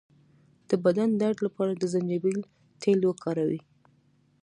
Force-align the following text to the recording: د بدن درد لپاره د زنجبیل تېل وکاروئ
د 0.69 0.71
بدن 0.85 1.09
درد 1.21 1.37
لپاره 1.45 1.71
د 1.75 1.83
زنجبیل 1.93 2.39
تېل 2.81 2.99
وکاروئ 3.05 3.59